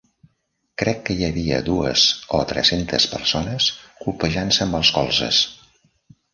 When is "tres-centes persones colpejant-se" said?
2.53-4.67